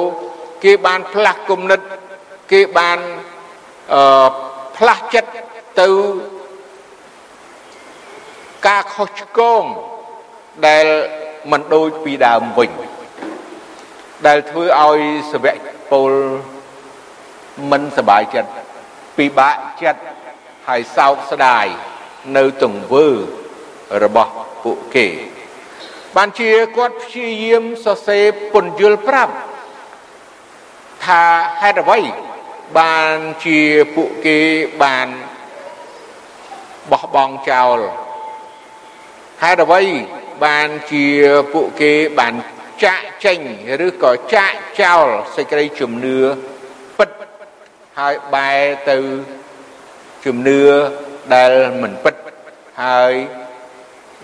[0.64, 1.82] គេបានផ្លាស់គំនិត
[2.52, 3.00] គេបាន
[3.94, 4.28] អឺ
[4.78, 5.32] ផ្លាស់ចិត្ត
[5.82, 5.90] ទៅ
[8.68, 9.64] ការខុសឆ្គង
[10.68, 10.86] ដែល
[11.52, 12.72] មិនដូចពីដើមវិញ
[14.28, 15.00] ដែលធ្វើឲ្យ
[15.32, 15.54] សវៈ
[15.92, 16.12] ពល
[17.72, 18.52] មិនសบายចិត្ត
[19.18, 20.02] ពិបាកចិត្ត
[20.68, 21.66] ហើយសោកស្ដាយ
[22.38, 23.08] នៅទង្វើ
[24.03, 24.33] របស់
[24.65, 25.07] ពួកគេ
[26.17, 29.35] បានជាគាត់ព្យាយាមសរសេរពន្យល់ប្រាប់
[31.05, 31.23] ថា
[31.61, 32.01] ហេតុអ្វី
[32.79, 33.61] បានជា
[33.95, 34.39] ពួកគេ
[34.83, 35.09] បាន
[36.91, 37.79] បោះបង់ចោល
[39.43, 39.83] ហេតុអ្វី
[40.45, 41.07] បានជា
[41.53, 42.35] ពួកគេបាន
[42.85, 43.39] ចាក់ចេញ
[43.87, 46.19] ឬក៏ចាក់ចោលសេចក្តីជំនឿ
[46.99, 47.11] ពិត
[47.99, 48.97] ហើយបែរទៅ
[50.25, 50.61] ជំនឿ
[51.35, 51.53] ដែល
[51.83, 52.15] មិនពិត
[52.83, 53.13] ហើយ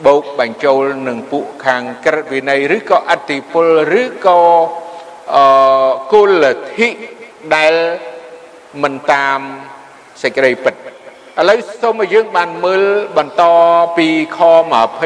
[0.06, 3.66] បោកបញ្ចូលនឹងពួកខាងក្រឹតវិន័យឬក៏អតិពល
[4.00, 4.40] ឬក៏
[5.34, 5.44] អឺ
[6.12, 6.44] គុល
[6.76, 6.88] ធិ
[7.54, 7.74] ដែល
[8.82, 9.38] មិនតាម
[10.22, 10.78] សេចក្តីពិតឥ
[11.48, 12.82] ឡូវសូមឲ្យយើងបានមើល
[13.16, 13.42] បន្ត
[13.96, 14.38] ពីខ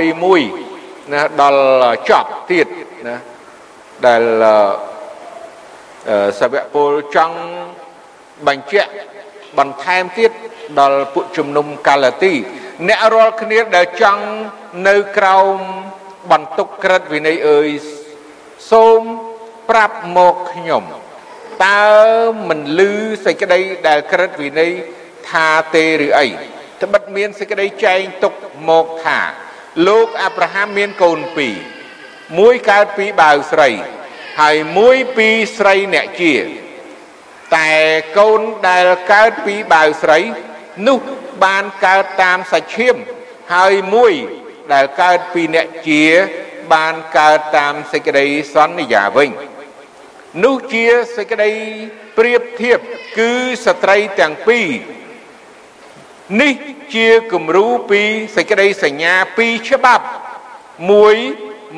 [0.06, 1.60] 21ណាដល់
[2.08, 2.66] ចប់ទៀត
[3.08, 3.16] ណា
[4.06, 4.22] ដែល
[6.40, 7.38] សាវកពលចង់
[8.46, 8.92] បញ្ជាក់
[9.58, 10.30] បន្ថែមទៀត
[10.80, 12.34] ដល់ពួកជំនុំកាឡាទី
[12.88, 14.24] អ្នករាល់គ្នាដែលចង់
[14.84, 15.56] នៅក្រោម
[16.30, 17.68] បន្ទុកក្រិតវិន័យអើយ
[18.70, 19.00] សូម
[19.70, 20.84] ប្រាប់មកខ្ញុំ
[21.66, 21.86] តើ
[22.48, 22.92] មិនលឺ
[23.24, 24.72] សេចក្តីដែលក្រិតវិន័យ
[25.30, 26.28] ថាទេឬអី
[26.82, 28.34] ត្បិតមានសេចក្តីចែងទុក
[28.68, 29.20] មកថា
[29.88, 31.54] លោកអាប់រ៉ាហាំមានកូនពីរ
[32.38, 33.70] មួយកើតពីបាវស្រី
[34.40, 35.28] ហើយមួយពី
[35.58, 36.34] ស្រីអ្នកជា
[37.56, 37.72] តែ
[38.18, 40.18] កូនដែលកើតពីបាវស្រី
[40.86, 40.98] នោះ
[41.44, 42.96] បានកើតតាមសាច់ឈាម
[43.54, 44.12] ហើយមួយ
[44.72, 46.02] ដែលកើតពីអ្នកជា
[46.72, 49.30] បានកើតតាមសេចក្តីសន្យាវិញ
[50.44, 50.84] នោះជា
[51.16, 51.50] សេចក្តី
[52.18, 52.78] ប្រៀបធៀប
[53.18, 53.30] គឺ
[53.66, 54.68] ស្ត្រីទាំងពីរ
[56.40, 56.54] នេះ
[56.94, 58.02] ជាគំរូពី
[58.36, 60.06] សេចក្តីសញ្ញាពីរច្បាប់
[60.90, 61.16] មួយ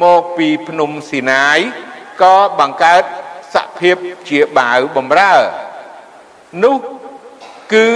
[0.03, 1.59] មកពីភ្នំស៊ីណាយ
[2.23, 3.03] ក៏បង្កើត
[3.55, 3.97] សភាព
[4.29, 5.35] ជាបាវបំរើ
[6.65, 6.77] នោះ
[7.75, 7.89] គឺ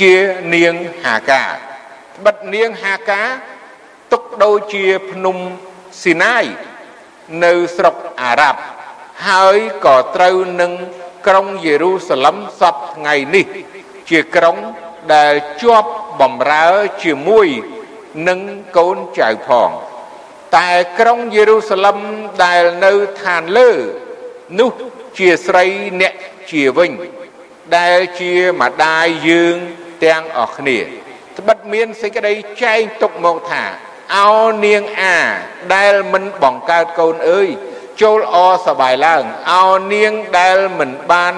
[0.00, 0.14] ជា
[0.54, 1.44] នាងហាកា
[2.24, 3.22] បិទនាងហាកា
[4.12, 5.36] ទុកដូចជាភ្នំ
[6.02, 6.44] ស៊ីណាយ
[7.44, 8.60] នៅស្រុកអារ៉ាប់
[9.28, 10.72] ហើយក៏ត្រូវនឹង
[11.26, 13.46] ក្រុងយេរូសាឡឹមសពថ្ងៃនេះ
[14.10, 14.56] ជាក្រុង
[15.14, 15.90] ដែលជាប់
[16.20, 16.66] បំរើ
[17.02, 17.48] ជាមួយ
[18.28, 18.40] នឹង
[18.76, 19.70] កូនចៅផង
[20.56, 21.98] តែក្រុងយេរូសាឡឹម
[22.44, 22.92] ដែលនៅ
[23.22, 23.70] ឋានលើ
[24.58, 24.70] នោះ
[25.18, 25.64] ជាស្រី
[26.00, 26.14] អ្នក
[26.50, 26.92] ជាវិញ
[27.76, 29.56] ដែលជាម្ដាយយើង
[30.04, 30.78] ទាំងអស់គ្នា
[31.38, 33.64] ត្បិតមានសេចក្តីចែងទុកមកថា
[34.16, 34.32] អោ
[34.64, 35.16] នាងអា
[35.74, 37.48] ដែលមិនបង្កើតកូនអើយ
[38.02, 41.34] ចូលអសបាយឡើងអោនាងដែលមិនបាន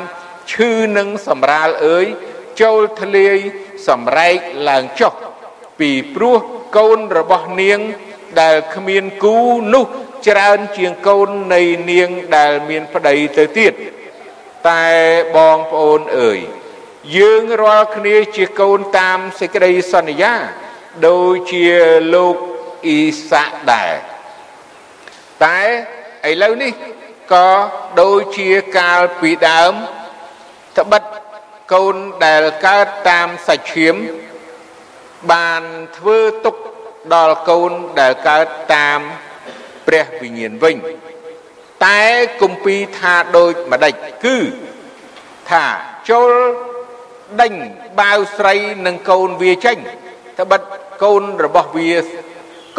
[0.53, 2.07] ឈឺនឹងសម្រាលអើយ
[2.61, 3.39] ចូលធ្លាយ
[3.89, 4.37] សម្រែក
[4.69, 5.13] ឡើងចុះ
[5.79, 6.39] ពីព្រោះ
[6.77, 7.79] កូនរបស់នាង
[8.41, 9.37] ដែលគ្មានគូ
[9.75, 9.85] នោះ
[10.29, 13.73] ច្រើនជាងកូននៃនាងដែលមានប្តីទៅទៀត
[14.69, 14.87] តែ
[15.37, 16.39] បងប្អូនអើយ
[17.17, 20.35] យើងរាល់គ្នាជាកូនតាមសេចក្តីសន្យា
[21.07, 21.65] ដូចជា
[22.15, 22.37] លោក
[22.87, 23.93] អ៊ីសាក់ដែរ
[25.45, 25.59] តែ
[26.31, 26.73] ឥឡូវនេះ
[27.33, 27.49] ក៏
[28.01, 29.73] ដូចជាកាលពីដើម
[30.79, 31.03] ត្បិត
[31.73, 33.95] កូនដែលកើតតាមសាច់ឈាម
[35.33, 35.63] បាន
[35.97, 36.57] ធ្វើទុក
[37.15, 39.01] ដល់កូនដែលកើតតាម
[39.87, 40.77] ព្រះវិញ្ញាណវិញ
[41.87, 42.03] តែ
[42.43, 44.37] គម្ពីរថាដូចម្ដេចគឺ
[45.51, 45.65] ថា
[46.11, 46.31] ចូល
[47.41, 47.53] ដេញ
[48.01, 48.55] បាវស្រី
[48.87, 49.79] និងកូនវាចេញ
[50.41, 50.63] ត្បិត
[51.05, 51.91] កូនរបស់វា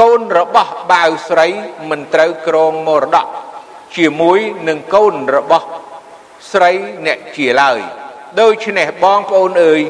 [0.02, 1.48] កូនរបស់បាវស្រី
[1.90, 3.28] មិនត្រូវក្រងមរតក
[3.96, 5.68] ជាមួយនឹងកូនរបស់
[6.52, 6.72] ស្រី
[7.06, 7.80] អ្នកជាឡើយ
[8.42, 9.82] ដូច្នេះបងប្អូនអើយ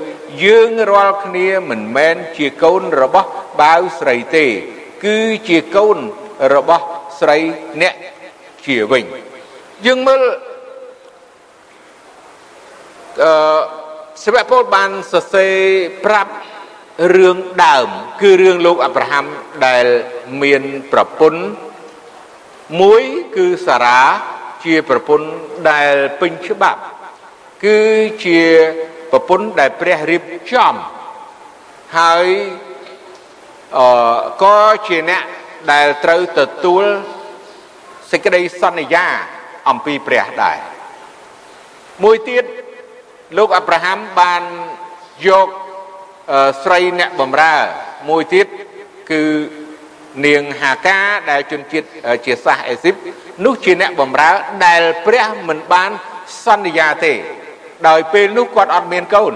[0.43, 3.29] យើងរាល់គ្នាមិនមែនជាកូនរបស់
[3.61, 4.45] បាវស្រីទេ
[5.03, 5.17] គឺ
[5.49, 5.97] ជាកូន
[6.53, 6.85] របស់
[7.19, 7.37] ស្រី
[7.81, 7.95] អ្នក
[8.65, 9.03] ជាវិញ
[9.85, 10.21] យើងមើល
[13.23, 13.59] អឺ
[14.23, 15.55] សិវៈពលបានសរសេរ
[16.05, 16.31] ប្រាប់
[17.15, 17.87] រឿងដើម
[18.21, 19.25] គឺរឿងលោកអាប់រ៉ាហាំ
[19.65, 19.85] ដែល
[20.41, 20.61] មាន
[20.91, 21.41] ប្រពន្ធ
[22.81, 23.03] មួយ
[23.35, 23.99] គឺសារ៉ា
[24.65, 25.27] ជាប្រពន្ធ
[25.71, 26.81] ដែលពេញច្បាប់
[27.65, 27.79] គឺ
[28.25, 28.41] ជា
[29.11, 30.75] ប្រពន្ធដែលព្រះរៀបចំ
[31.97, 32.27] ហើយ
[33.77, 33.87] អឺ
[34.43, 35.23] ក៏ជាអ្នក
[35.71, 36.83] ដែលត្រូវទទួល
[38.11, 39.05] សេចក្តីសន្យា
[39.69, 40.59] អំពីព្រះដែរ
[42.03, 42.43] មួយទៀត
[43.37, 44.43] លោកអាប់រ៉ាហាំបាន
[45.27, 45.49] យក
[46.63, 47.55] ស្រីអ្នកបម្រើ
[48.09, 48.47] មួយទៀត
[49.11, 49.23] គឺ
[50.25, 51.87] នាងហាកាដែលជនជាតិ
[52.25, 52.95] ជាសាសអេស៊ីប
[53.45, 54.31] នោះជាអ្នកបម្រើ
[54.65, 55.91] ដែលព្រះមិនបាន
[56.45, 57.13] សន្យាទេ
[57.87, 59.33] ដោយពេលនោះគាត់អត់មានកូន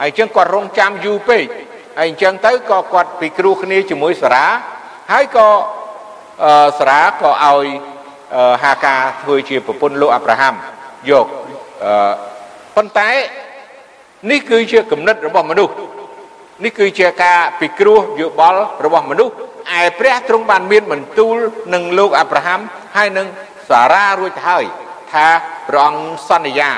[0.00, 1.44] ហើយអញ្ចឹងគាត់រងចាំយូរពេក
[1.98, 4.46] ហើយអញ្ចឹងទៅក៏គាត់ពិគ្រោះគ្នាជាមួយសារ៉ា
[5.12, 5.48] ហើយក៏
[6.78, 7.66] សារ៉ាក៏ឲ្យ
[8.62, 10.54] ហាកាធ្វើជាប្រពន្ធលោកអាប់រ៉ាហាំ
[11.10, 11.26] យក
[12.76, 13.10] ប៉ុន្តែ
[14.30, 15.74] នេះគឺជាគំនិតរបស់មនុស្ស
[16.64, 19.34] នេះគឺជាការពិគ្រោះយោបល់របស់មនុស្ស
[19.78, 21.36] ឯព្រះទ្រង់បានមានបន្ទូល
[21.74, 22.60] នឹងលោកអាប់រ៉ាហាំ
[22.96, 23.26] ហើយនឹង
[23.68, 24.64] សារ៉ារួចទៅហើយ
[25.12, 25.26] ថា
[25.68, 26.70] ព្រះអង្គសន្យា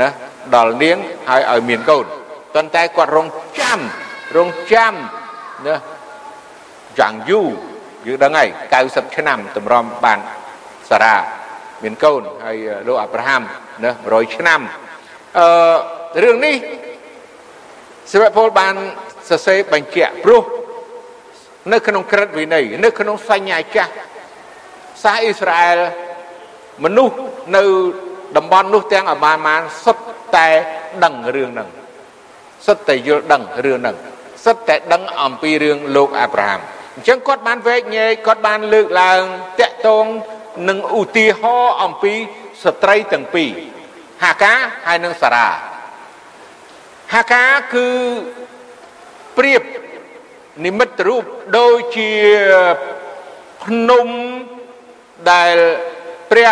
[0.00, 0.08] ណា
[0.54, 0.96] ដល់នាង
[1.28, 2.06] ហើយឲ្យមានកូន
[2.54, 3.26] ប៉ុន្តែគាត់រង
[3.58, 3.80] ចាំ
[4.36, 4.94] រងចាំ
[5.66, 5.76] ណា
[6.98, 7.48] យ៉ាងយូរ
[8.06, 8.48] យើងដឹងហើយ
[8.82, 10.18] 90ឆ្នាំតម្រាំបាន
[10.90, 11.16] សារ៉ា
[11.82, 13.42] មានកូនហើយលោកអាប់រ៉ាហាំ
[13.84, 14.60] ណា100ឆ្នាំ
[15.38, 15.46] អឺ
[16.22, 16.56] រឿងនេះ
[18.12, 18.74] សិវៈពលបាន
[19.28, 20.42] សរសេរបញ្ជាក់ព្រោះ
[21.72, 23.92] នៅក្នុងក្រឹតវិន័យនៅក្នុងសញ្ញាចាស់
[25.02, 25.78] សាសអ៊ីស្រាអែល
[26.84, 27.16] មនុស្ស
[27.56, 27.62] នៅ
[28.36, 30.48] តំបន់នោះទាំងអបានបានសុទ្ធតែ
[31.04, 31.68] ដឹងរឿងហ្នឹង
[32.66, 33.96] សុទ្ធតែយល់ដឹងរឿងហ្នឹង
[34.44, 36.60] សុទ្ធតែដឹងអំពីរឿងលោកអាប់រ៉ាហាំ
[36.94, 39.22] អញ្ចឹងគាត់បានវែកញែកគាត់បានលើកឡើង
[39.60, 40.04] តាក់ទង
[40.68, 42.14] នឹងឧទាហរណ៍អំពី
[42.64, 43.50] ស្ត្រីទាំងពីរ
[44.22, 44.52] ហាកា
[44.86, 45.48] ហើយនិងសារ៉ា
[47.12, 47.88] ហាកាគឺ
[49.36, 49.62] ប្រៀប
[50.64, 51.24] និមិត្តរូប
[51.58, 52.10] ដូចជា
[53.64, 54.08] ភ្នំ
[55.30, 55.56] ដែល
[56.30, 56.50] ព្រះ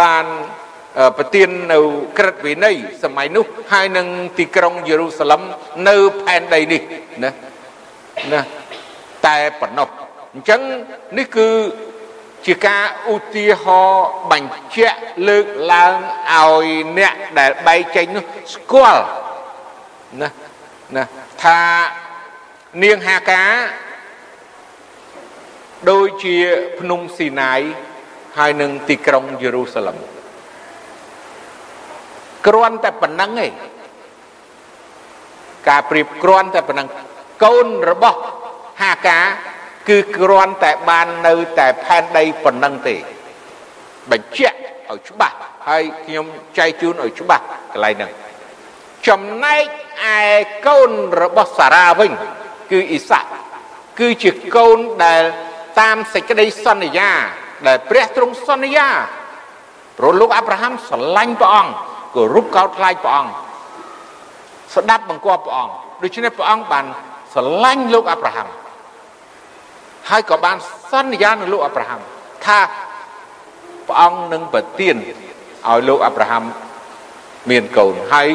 [0.00, 0.24] បាន
[1.16, 1.78] ប្រទាននៅ
[2.18, 4.06] ក្រឹតវិន័យសម័យនោះហើយនឹង
[4.38, 5.42] ទីក្រុងយេរូសាឡឹម
[5.88, 6.82] នៅផែនដីនេះ
[7.22, 7.30] ណា
[8.32, 8.40] ណា
[9.26, 9.88] តែប៉ុណ្ណោះ
[10.34, 10.60] អញ្ចឹង
[11.18, 11.48] នេះគឺ
[12.46, 14.98] ជាការឧទាហរណ៍បញ្ជាក់
[15.28, 15.94] លើកឡើង
[16.32, 16.66] ឲ្យ
[16.98, 18.24] អ្នកដែលបែកចេញនោះ
[18.54, 19.04] ស្គាល់
[20.20, 20.28] ណា
[20.96, 21.04] ណា
[21.42, 21.58] ថា
[22.82, 23.42] នាងហាកា
[25.90, 26.36] ដូចជា
[26.78, 27.60] ភ្នំស៊ីណាយ
[28.38, 29.96] ហើយនឹងទីក្រុងយេរូសាឡឹម
[32.46, 33.52] គ្រាន់តែប៉ុណ្ណឹងឯង
[35.68, 36.88] ការប្រៀបគ្រាន់តែប៉ុណ្ណឹង
[37.44, 38.20] កូនរបស់
[38.82, 39.18] ហាកា
[39.88, 42.96] គឺគ្រាន់តែបាននៅតែផែនដីប៉ុណ្ណឹងទេ
[44.10, 44.58] បញ្ជាក់
[44.90, 45.36] ឲ្យច្បាស់
[45.68, 46.26] ហើយខ្ញុំ
[46.58, 48.12] ចែកជូនឲ្យច្បាស់កន្លែងហ្នឹង
[49.08, 49.66] ចំណែក
[50.16, 50.20] ឯ
[50.66, 50.90] កូន
[51.22, 52.12] របស់សារ៉ាវិញ
[52.70, 53.30] គឺអ៊ីសាក់
[53.98, 55.22] គឺជាកូនដែល
[55.80, 57.10] តាមសេចក្តីសន្យា
[57.66, 58.88] ដែលព្រះទ្រង់សន្យា
[59.98, 61.72] ព្រោះលោកអាប់រ៉ាហាំស្រឡាញ់ព្រះអង្គ
[62.14, 63.32] គោរពកោតខ្លាចព្រះអង្គ
[64.74, 66.84] ស្ដាប់បង្គាប់ព្រះអង្គដូច្នេះព្រះអង្គបាន
[67.34, 68.48] ស្រឡាញ់លោកអាប់រ៉ាហាំ
[70.10, 70.56] ហើយក៏បាន
[70.90, 72.00] សន្យានឹងលោកអាប់រ៉ាហាំ
[72.46, 72.58] ថា
[73.88, 74.96] ព្រះអង្គនឹងប្រទាន
[75.68, 76.42] ឲ្យលោកអាប់រ៉ាហាំ
[77.50, 78.28] មានកូនហើយ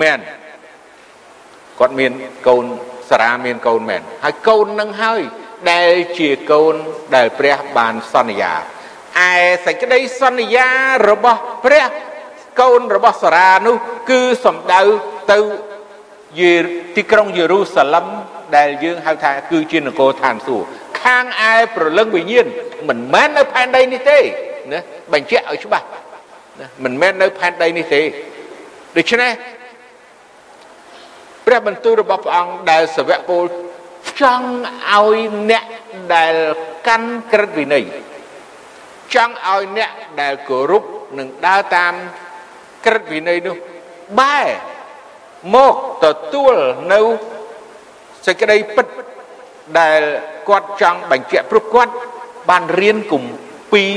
[0.00, 0.18] មែន
[1.78, 2.12] គាត់មាន
[2.48, 2.64] កូន
[3.10, 5.20] សារ៉ាមានកូនមែនហើយកូននឹងហើយ
[5.72, 6.74] ដែលជាកូន
[7.16, 8.54] ដែលព្រះបានសន្យា
[9.18, 9.34] ឯ
[9.66, 10.68] សេចក្តីសន្យា
[11.10, 11.84] របស់ព្រះ
[12.60, 13.76] កូនរបស់សារ៉ានោះ
[14.10, 14.82] គឺសំដៅ
[15.32, 15.38] ទៅ
[16.40, 16.54] យេ
[16.96, 18.06] ទីក្រុងយេរូសាឡឹម
[18.56, 20.68] ដែលយើងហៅថាគឺជានគរឋានសួគ៌
[21.02, 22.46] ខាងឯប្រលឹងវិញ្ញាណ
[22.88, 24.18] មិនមែននៅផែនដីនេះទេ
[24.72, 24.80] ណា
[25.12, 25.86] បញ្ជាក់ឲ្យច្បាស់
[26.60, 28.02] ណាមិនមែននៅផែនដីនេះទេ
[28.96, 29.32] ដូច្នេះ
[31.46, 33.44] ព្រះបន្ទូលរបស់ព្រះអង្គដែលសាវកពល
[34.20, 34.48] ចង់
[34.92, 35.18] ឲ្យ
[35.50, 35.64] អ្នក
[36.14, 36.34] ដែល
[36.86, 37.84] កាន់ក្រឹតវិន័យ
[39.14, 40.84] ចង់ឲ្យអ្នកដែលគោរព
[41.18, 41.92] និងដើរតាម
[42.86, 43.56] ក្រឹតវិន័យនោះ
[44.20, 44.48] បែរ
[45.54, 46.54] មកទទួល
[46.92, 47.00] នៅ
[48.26, 48.86] សេចក្តីពិត
[49.78, 50.00] ដែល
[50.48, 51.92] គាត់ចង់បញ្ជាក់ព្រោះគាត់
[52.50, 53.92] បានរៀនគម្ពីរ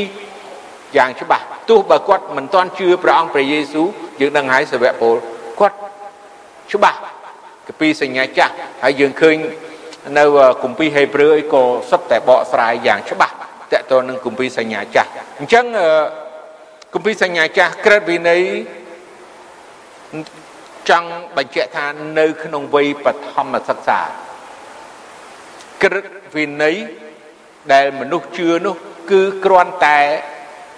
[0.98, 3.88] យ៉ាងច្បាស់ទោះបើគាត់មិនទាន់ជឿព្រះអង្គព្រះយេស៊ូវ
[4.20, 5.16] យើងដឹងហើយសាវកពល
[5.60, 5.78] គាត់
[6.74, 7.00] ច្បាស់
[7.70, 8.54] គម្ពីរសញ្ញាចាស់
[8.84, 9.36] ហើយយើងឃើញ
[10.18, 10.24] នៅ
[10.64, 13.34] គម្ពីរហេព្រើរក៏សុទ្ធតែបកស្រាយយ៉ាងច្បាស់
[13.72, 15.66] តកតនឹងគម្ពីរសញ្ញាចាស់អញ្ចឹង
[16.94, 18.42] គម្ពីរសញ្ញាចាស់ក្រឹតវិន័យ
[20.90, 21.86] ចង់បញ្ជាក់ថា
[22.20, 24.00] នៅ ក្នុងវ័យបឋមសិក្សា
[25.84, 26.06] ក្រឹត
[26.36, 26.76] វិន័យ
[27.74, 28.76] ដែលមនុស្សជឿនោះ
[29.12, 30.00] គឺគ្រាន់តែ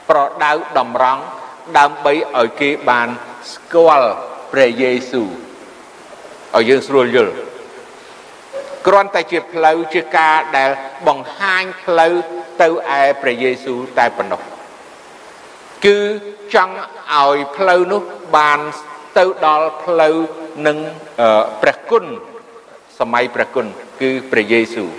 [0.10, 1.24] ប្រដៅតម្រង់
[1.78, 3.08] ដើម្បីឲ្យគេបាន
[3.54, 4.12] ស្គាល់
[4.52, 5.30] ព្រះយេស៊ូវ
[6.56, 7.34] ឲ្យយើងស្រួលយល់
[8.88, 10.70] គ្រាន់តែជាផ្លូវជាការដែល
[11.08, 12.14] បង្ហាញផ្លូវ
[12.62, 12.68] ទៅ
[13.00, 14.42] ឯព្រះយេស៊ូវតែប៉ុណ្ណោះ
[15.86, 15.98] គឺ
[16.54, 16.76] ចង់
[17.14, 18.02] ឲ្យផ្លូវនោះ
[18.36, 18.60] បាន
[19.18, 20.16] ទៅដល់ផ្លូវ
[20.68, 20.78] នឹង
[21.62, 22.06] ព្រះគុណ
[23.00, 23.66] សម័យព្រះគុណ
[24.02, 24.90] គឺព្រះយេស៊ូវ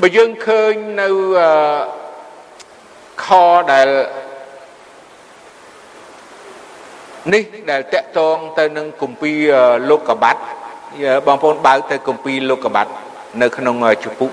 [0.00, 1.08] បើយើងឃើញនៅ
[3.24, 3.26] ខ
[3.72, 3.88] ដែល
[7.34, 9.38] នេះដែលតកតងទៅនឹងគម្ពីរ
[9.90, 10.40] លោកកបាត់
[11.26, 12.92] បងប្អូនបើកទៅគម្ពីរលោកកបាត់
[13.42, 14.30] នៅក្នុងជំពូក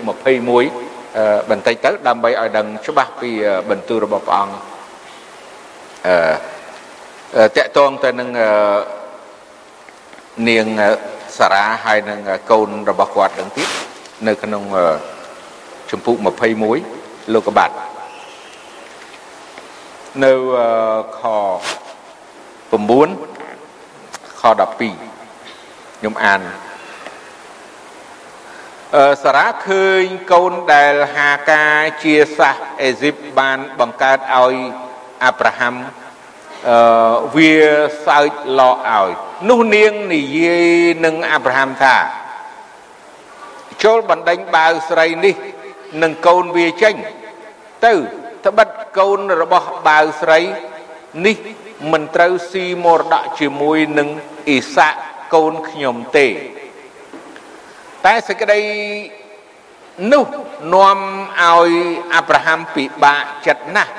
[0.74, 3.30] 21បន្តិចទៅដើម្បីឲ្យដឹងច្បាស់ពី
[3.70, 4.56] បន្ទូលរបស់ព្រះអង្គ
[7.38, 8.30] អឺតកតងទៅនឹង
[10.50, 10.66] នាង
[11.38, 12.20] សារ៉ាហើយនឹង
[12.52, 13.70] កូនរបស់គាត់នឹងទៀត
[14.28, 14.64] នៅក្នុង
[15.92, 16.18] ជំពូក
[16.74, 17.76] 21លោកបាត់
[20.24, 20.32] នៅ
[21.20, 21.22] ខ
[22.74, 26.42] 9ខ12ខ្ញុំអាន
[28.96, 34.56] អឺសារ៉ាឃើញកូនដែលហាការជាសាសអេស៊ីបបានបង្កើតឲ្យ
[35.24, 35.76] អាប់រ៉ាហាំ
[36.70, 37.54] អឺវា
[38.06, 39.10] សើចឡកឲ្យ
[39.50, 40.70] នោះនាងនិយាយ
[41.06, 41.96] នឹងអាប់រ៉ាហាំថា
[43.84, 45.36] ចូលបណ្ដេញបាវស្រីនេះ
[46.04, 46.96] នឹងកូនវាចេញ
[47.86, 47.94] ទៅ
[48.46, 50.40] ត្បិតកូនរបស់បាវស្រី
[51.26, 51.38] នេះ
[51.92, 54.10] មិនត្រូវស៊ីមរតកជាមួយនឹង
[54.48, 55.00] អ៊ីសាក់
[55.34, 56.28] កូនខ្ញុំទេ
[58.06, 58.62] តែសេចក្តី
[60.14, 60.26] នោះ
[60.74, 61.00] នាំ
[61.42, 61.72] ឲ្យ
[62.14, 63.94] អាប់រ៉ាហាំពិបាកចិត្តណាស់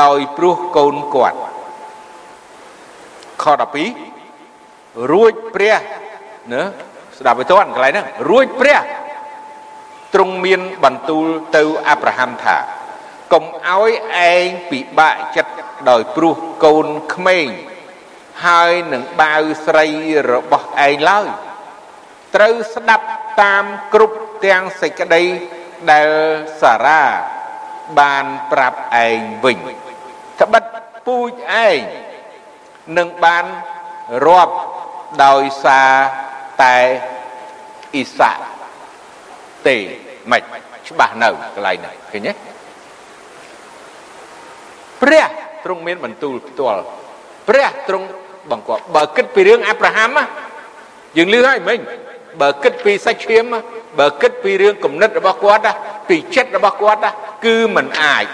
[0.00, 1.38] ដោយព្រោះកូនគាត់
[3.42, 3.44] ខ
[4.28, 5.76] 12រួចព្រះ
[6.52, 6.62] ណា
[7.18, 8.80] ស្ដាប់ឲ្យទាន់កន្លែងហ្នឹងរួចព្រះ
[10.14, 12.56] ទ្រង់មានបន្ទូលទៅអាប់រ៉ាហាំថា
[13.34, 13.90] កុំឲ្យ
[14.30, 15.54] ឯងពិបាកចិត្ត
[15.90, 17.48] ដោយព្រោះកូនក្មេង
[18.46, 19.86] ហើយនឹងបាវស្រី
[20.32, 21.28] របស់ឯងឡើយ
[22.34, 23.06] ត្រូវស្ដាប់
[23.42, 25.24] តាមគ្រប់ទាំងសេចក្តី
[25.92, 26.10] ដែល
[26.62, 27.02] សារ៉ា
[28.00, 29.58] បានប្រាប់ឯងវិញ
[30.40, 30.64] ត្បិត
[31.06, 31.32] ពូជ
[31.66, 31.78] ឯង
[32.98, 33.44] នឹងបាន
[34.26, 34.56] រាប់
[35.24, 35.92] ដោយសារ
[36.62, 36.76] តែ
[37.94, 38.32] អ៊ីសា
[39.68, 39.76] ទេ
[40.30, 40.42] មិន
[40.88, 42.53] ច្បាស់នៅកន្លែងនេះឃើញទេ
[45.04, 45.26] ព្រះ
[45.64, 46.82] ទ្រង់មានបន្ទូលផ្ទាល់
[47.48, 48.06] ព្រះទ្រង់
[48.50, 50.10] បង្គាប់បើគិតពីរឿងអាប់រ៉ាហាំ
[51.16, 51.78] យើងលឺហើយមិញ
[52.40, 53.44] បើគិតពីសាច់ឈាម
[53.98, 55.74] បើគិតពីរឿងគំនិតរបស់គាត់
[56.08, 57.00] ពីចិត្តរបស់គាត់
[57.44, 58.26] គឺមិនអាច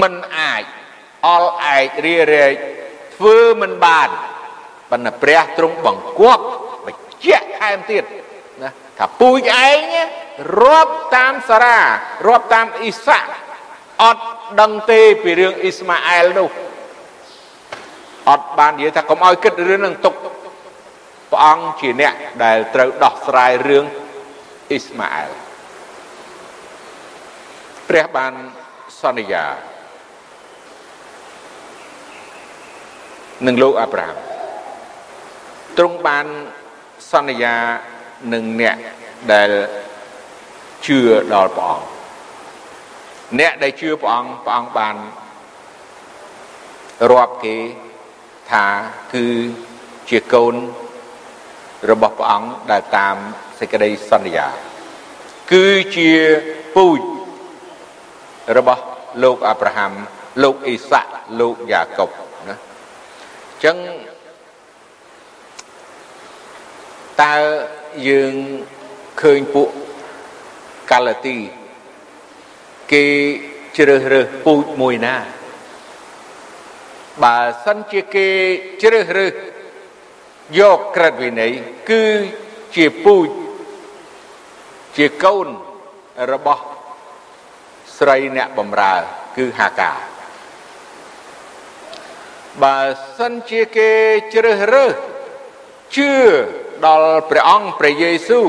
[0.00, 0.62] មិនអាច
[1.26, 2.52] អល់ឯករារែក
[3.14, 4.08] ធ្វើមិនបាន
[4.90, 6.44] ប៉ុន្តែព្រះទ្រង់បង្គាប់
[6.86, 8.04] បញ្ជាក់ថែមទៀត
[8.62, 9.78] ណាថាពូជឯង
[10.62, 11.80] រាប់តាមសារ៉ា
[12.26, 13.18] រាប់តាមអ៊ីសា
[14.02, 14.24] អត់
[14.60, 16.48] ដឹងទេពីរឿងអ៊ីស្ម៉ាអែលនោះ
[18.30, 20.14] អត់បាននិយាយថាកុំឲ្យគិតរឿងនឹងទុក
[21.30, 23.84] ព្រះអង្គជាអ្នកដែលត្រូវដោះស្រាយរឿង
[24.70, 25.30] អ៊ីស្ម៉ាអែល
[27.88, 28.32] ព្រះបាន
[29.00, 29.44] សន្យា
[33.46, 34.18] នឹងលោកអាប់រ៉ាហាំ
[35.78, 36.26] ទ្រង់បាន
[37.12, 37.56] សន្យា
[38.32, 38.76] នឹងអ្នក
[39.32, 39.50] ដែល
[40.86, 40.98] ជឿ
[41.34, 41.91] ដល់ព្រះអង្គ
[43.40, 44.96] អ្នកដែលជឿព្រះអង្គព្រះអង្គបាន
[47.10, 47.56] រាប់គេ
[48.50, 48.66] ថា
[49.14, 49.26] គឺ
[50.08, 50.54] ជាកូន
[51.90, 53.16] របស់ព្រះអង្គដែលតាម
[53.58, 54.48] សេចក្តីសន្យា
[55.52, 55.66] គឺ
[55.96, 56.10] ជា
[56.74, 57.00] ពូជ
[58.56, 58.82] របស់
[59.22, 59.92] លោកអាប់រ៉ាហាំ
[60.42, 62.10] លោកអ៊ីសាក់លោកយ៉ាកុប
[62.48, 62.56] ណាអ
[63.56, 63.76] ញ្ចឹង
[67.22, 67.36] តើ
[68.08, 68.34] យើង
[69.20, 69.68] ឃើញពួក
[70.90, 71.38] កាឡាទី
[72.92, 73.04] គេ
[73.76, 75.16] ជ្រើសរើសពូជមួយណា
[77.22, 78.28] បើសិនជាគេ
[78.82, 79.34] ជ្រើសរើស
[80.58, 81.52] យកក្រឹតវិន័យ
[81.90, 82.04] គឺ
[82.76, 83.28] ជាពូជ
[84.96, 85.48] ជាកូន
[86.32, 86.62] របស់
[87.96, 88.94] ស្រីអ្នកបំរើ
[89.36, 89.92] គឺហាកា
[92.62, 92.78] បើ
[93.18, 93.90] សិនជាគេ
[94.34, 94.94] ជ្រើសរើស
[95.96, 96.12] ជឿ
[96.86, 98.48] ដល់ព្រះអង្គព្រះយេស៊ូវ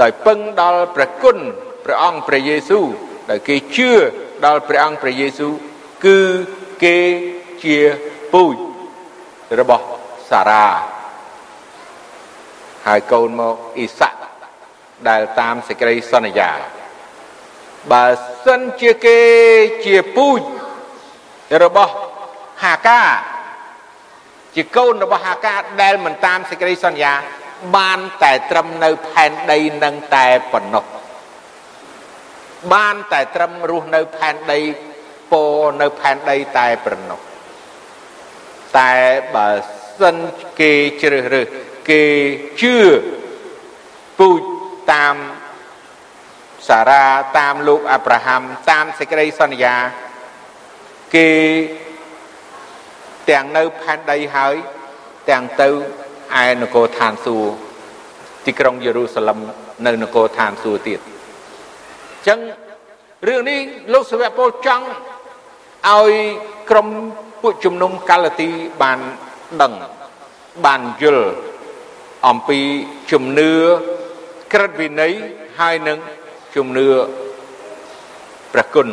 [0.00, 1.38] ដោយពឹងដល់ព្រះគុណ
[1.86, 2.86] ព្រះអង្គព្រះយេស៊ូវ
[3.30, 3.90] ដែលគេជឿ
[4.44, 5.52] ដល់ព្រះអង្គព្រះយេស៊ូវ
[6.04, 6.18] គឺ
[6.84, 6.98] គេ
[7.64, 7.78] ជា
[8.32, 8.56] ពូជ
[9.60, 9.84] របស់
[10.30, 10.66] សារ៉ា
[12.86, 14.20] ហើយកូនមកអ៊ីសាក់
[15.08, 16.50] ដែលតាមសេចក្តីសន្យា
[17.92, 18.04] បើ
[18.44, 19.18] សិនជាគេ
[19.86, 20.40] ជាពូជ
[21.62, 21.94] របស់
[22.64, 23.02] ហាកា
[24.54, 27.12] ជាកូនរបស់ហាកាដែលមិនតាមសេចក្តីសន្យា
[27.76, 30.84] បានតែត្រឹមនៅផែនដីនឹងតែប៉ុណ្ណោះ
[32.72, 34.60] បានតែត្រឹមរស់នៅផែនដី
[35.32, 35.44] ពោ
[35.82, 37.20] នៅផែនដីតែប៉ុណ្ណោះ
[38.78, 38.92] តែ
[39.34, 39.48] បើ
[40.00, 40.16] សិន
[40.60, 41.46] គេជ្រើសរើស
[41.90, 42.04] គេ
[42.60, 42.76] ជឿ
[44.18, 44.40] ពូជ
[44.92, 45.16] តាម
[46.68, 47.04] សារ៉ា
[47.38, 49.76] តាមលោកអាប់រ៉ាហាំតាមសេចក្តីសន្យា
[51.14, 51.30] គេ
[53.30, 54.54] ទាំងនៅផែនដីហើយ
[55.30, 55.68] ទាំងទៅ
[56.42, 57.52] ឯនគរឋានសួគ៌
[58.46, 59.38] ទីក្រុងយេរូសាឡឹម
[59.86, 62.38] នៅនគរឋានសួគ៌ទៀតអញ្ចឹង
[63.28, 63.60] រឿងនេះ
[63.92, 64.86] លោកសាវកពលចង់
[65.88, 66.12] ឲ្យ
[66.70, 66.88] ក្រុម
[67.42, 68.50] ពួកជំនុំកាឡាទី
[68.82, 68.98] បាន
[69.62, 69.72] ដឹង
[70.64, 71.28] បានយល់
[72.28, 72.58] អំពី
[73.10, 73.50] ជំនឿ
[74.52, 75.12] ក្រិតវិន័យ
[75.58, 75.98] ហើយនឹង
[76.54, 76.86] ជំនឿ
[78.52, 78.88] ព្រះគុណ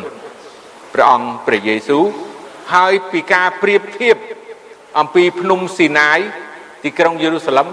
[0.93, 2.03] ព្រះអង្គព្រះយេស៊ូវ
[2.73, 4.17] ហើយពីការប្រៀបធៀប
[4.99, 6.19] អំពីភ្នំស៊ីណាយ
[6.83, 7.67] ទីក្រុងយេរូសាឡឹម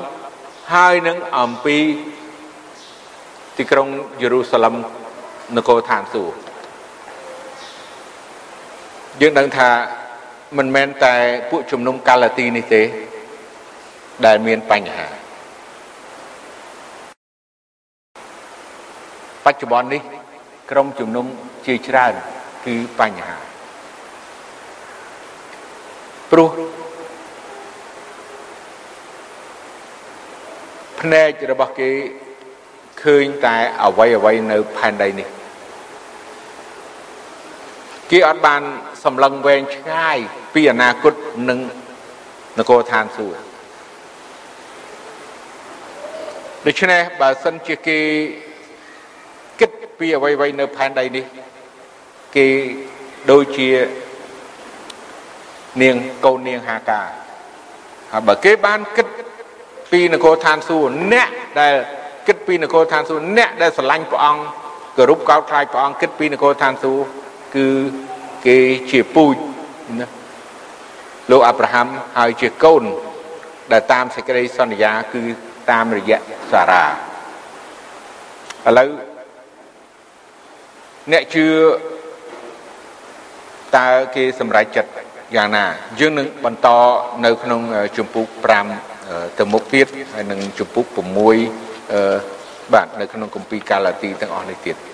[0.74, 1.78] ហើយនឹងអំពី
[3.58, 3.86] ទីក្រុង
[4.22, 4.74] យេរូសាឡឹម
[5.56, 6.36] នគរឋានសួគ៌
[9.20, 9.68] យើងដឹងថា
[10.58, 11.14] មិនមែនតែ
[11.50, 12.82] ពួកជំនុំកាឡាទីនេះទេ
[14.26, 15.06] ដែលមានបញ្ហា
[19.44, 20.02] បច្ចុប្បន្ននេះ
[20.70, 21.26] ក្រុមជំនុំ
[21.66, 22.12] ជាច្រើន
[22.66, 23.36] គឺបញ្ហា
[26.30, 26.50] ព្រោះ
[31.00, 31.90] ភ្នែករបស់គេ
[33.02, 35.28] ឃើញតែអវ័យអវ័យនៅផែនដីនេះ
[38.10, 38.62] គេអត់បាន
[39.04, 40.18] សម្លឹងវែងឆ្ងាយ
[40.54, 41.14] ពីអនាគត
[41.48, 41.58] និង
[42.58, 43.42] នគរឋានសួគ៌
[46.66, 47.98] ដូច្នេះបើសិនជាគេ
[49.60, 51.24] គិតពីអ្វីៗនៅផែនដីនេះ
[52.36, 52.46] គេ
[53.30, 53.68] ដូចជា
[55.82, 57.02] នាងកូននាងហាកា
[58.12, 59.06] ហើយបើគេបានគិត
[59.92, 61.28] ពីនគរឋានសួគ៌អ្នក
[61.60, 61.74] ដែល
[62.26, 64.42] គិតពីនគរឋានសួគ៌អ្នកដែលស្រឡាញ់ព្រះអង្គ
[64.96, 67.19] គោរពកោតខ្លាចព្រះអង្គគិតពីនគរឋានសួគ៌
[67.56, 67.66] គឺ
[68.46, 68.58] គេ
[68.90, 69.36] ជាពូជ
[70.00, 70.06] ណា
[71.30, 71.86] លោកអាប់រ៉ាហាំ
[72.16, 72.82] ហើយជាកូន
[73.72, 75.22] ដែលតាមសេចក្តីសន្យា គឺ
[75.70, 76.18] តាមរយៈ
[76.52, 76.86] សារ៉ា
[78.66, 78.90] ឥឡូវ
[81.12, 81.46] អ្នកជឿ
[83.76, 84.90] តើគេសម្រេចចិត្ត
[85.36, 85.64] យ៉ាងណា
[86.00, 86.68] យើងនឹងបន្ត
[87.24, 87.60] នៅក្នុង
[87.96, 88.26] ជំពូក
[88.82, 90.86] 5ទៅមុខទៀតហើយនឹងជំពូក
[91.60, 94.86] 6បាទនៅក្នុងគម្ពីរកាឡាទីទាំងអស់នេះទៀតអ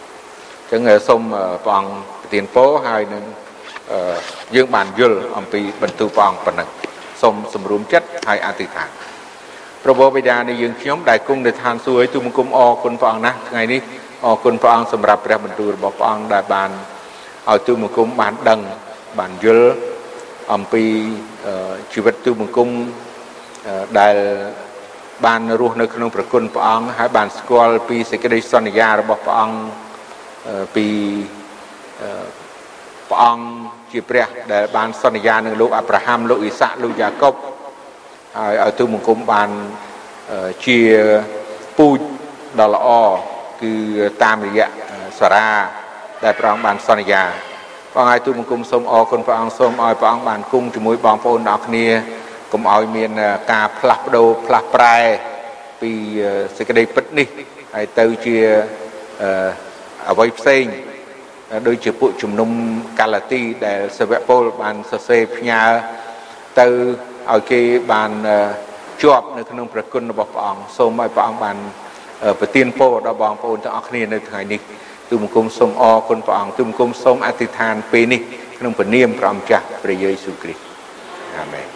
[0.66, 1.22] ញ្ចឹងសូម
[1.64, 1.92] ព្រះអង្គ
[2.26, 3.24] ប្រទានពរហើយនឹង
[4.54, 6.68] យើងបានយល់អំពីបន្ទូលព្រះអង្គប៉ុណ្ណឹង
[7.22, 8.88] សូមសម្រួមចិត្តហើយអធិដ្ឋាន
[9.82, 13.80] ព្រះបិតានៃយើងខ្ញុំដែលគង់នៅឋានសួគ៌ទូមង្គមអរគុណព្រះអង្គណាស់ថ្ងៃនេះ
[14.24, 16.70] អរគុណព្រះអង្គសម្រាប់ព្រះបន្ទូលរបស់ព្រះអង្គដែលបាន
[17.50, 18.60] ឲ្យទូមង្គមបានដឹង
[19.18, 19.70] បានយល់
[20.52, 20.84] អំពី
[21.92, 22.68] ជីវិតទូមង្គម
[24.00, 24.16] ដែល
[25.26, 29.58] បានរស់នៅក្នុងប្រគុណព្រះអង្គហើយបានស្គាល់ពីសេចក្តីសន្យារបស់ព្រះអង្គ
[30.76, 30.86] ពី
[33.10, 33.44] ព្រះអង្គ
[33.92, 37.34] ជាព្រះដែលបានសន្យានឹងលោកអាប់រ៉ាហាំលោកអ៊ីសាក់លោកយ៉ាកុប
[38.38, 39.50] ហើយឲ្យទូមង្គមបាន
[40.66, 40.78] ជា
[41.78, 41.98] ពូជ
[42.60, 42.88] ដ៏ល្អ
[43.62, 43.72] គឺ
[44.22, 44.68] តាមរយៈ
[45.18, 45.48] សារ៉ា
[46.24, 47.22] ដែលព្រះអង្គបានសន្យា
[47.92, 51.86] ព្រះអង្គឲ្យទូមង្គមសូមអរគុណព្រះអង្គសូមឲ្យព្រះអង្គបានគង់ជាមួយបងប្អូនទាំងអស់គ្នា
[52.52, 53.10] កុំឲ្យមាន
[53.52, 54.96] ការផ្លាស់ប្ដូរផ្លាស់ប្រែ
[55.80, 55.92] ពី
[56.56, 57.28] សេចក្តីពិតនេះ
[57.74, 58.36] ហើយទៅជា
[60.10, 60.64] អ្វីផ្សេង
[61.66, 62.50] ដូចជាពួកជំនុំ
[63.00, 65.62] កាឡាទីដែលសាវកពលបានសរសេរផ្ញើ
[66.58, 66.66] ទៅ
[67.32, 67.60] ឲ្យគេ
[67.92, 68.10] បាន
[69.02, 71.56] ជាប់នៅក្នុងព្រះគុណរបស់ព្រះអង្គសូមឲ្យព្រះអង្គបាន
[72.40, 74.60] ប្រទានពរដល់បងប្អូនទាំងអស់គ្នានៅថ្ងៃនេះ
[75.10, 78.20] ទូមង្គមសូមអរគុណព្រះអង្គទូមង្គមសូមអធិដ្ឋានពេលនេះ
[78.58, 80.62] ក្នុងព្រះនាមព្រះអង្គម្ចាស់ព្រះយេស៊ូវគ្រីស្ទ
[81.38, 81.75] អាមែន